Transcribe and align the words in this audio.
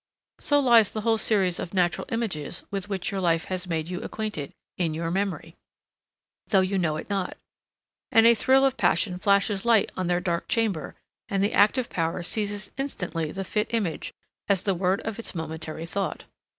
So 0.39 0.59
lies 0.59 0.91
the 0.91 1.01
whole 1.01 1.19
series 1.19 1.59
of 1.59 1.75
natural 1.75 2.07
images 2.09 2.63
with 2.71 2.89
which 2.89 3.11
your 3.11 3.21
life 3.21 3.45
has 3.53 3.67
made 3.67 3.87
you 3.87 4.01
acquainted, 4.01 4.51
in 4.75 4.95
your 4.95 5.11
memory, 5.11 5.57
though 6.47 6.61
you 6.61 6.79
know 6.79 6.95
it 6.97 7.07
not; 7.07 7.37
and 8.11 8.25
a 8.25 8.33
thrill 8.33 8.65
of 8.65 8.77
passion 8.77 9.19
flashes 9.19 9.63
light 9.63 9.91
on 9.95 10.07
their 10.07 10.19
dark 10.19 10.47
chamber, 10.47 10.95
and 11.29 11.43
the 11.43 11.53
active 11.53 11.87
power 11.87 12.23
seizes 12.23 12.71
instantly 12.79 13.31
the 13.31 13.43
fit 13.43 13.67
image, 13.75 14.11
as 14.49 14.63
the 14.63 14.73
word 14.73 15.01
of 15.01 15.19
its 15.19 15.35
momentary 15.35 15.85
thought. 15.85 16.23